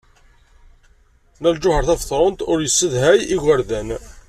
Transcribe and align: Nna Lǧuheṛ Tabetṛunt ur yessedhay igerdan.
Nna 1.37 1.49
Lǧuheṛ 1.55 1.83
Tabetṛunt 1.87 2.45
ur 2.51 2.57
yessedhay 2.61 3.19
igerdan. 3.35 3.89